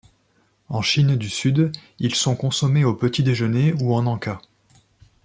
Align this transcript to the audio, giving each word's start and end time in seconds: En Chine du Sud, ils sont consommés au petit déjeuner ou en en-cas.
En 0.69 0.81
Chine 0.81 1.15
du 1.15 1.29
Sud, 1.29 1.71
ils 1.99 2.15
sont 2.15 2.35
consommés 2.35 2.83
au 2.83 2.95
petit 2.95 3.21
déjeuner 3.21 3.73
ou 3.73 3.93
en 3.93 4.07
en-cas. 4.07 4.41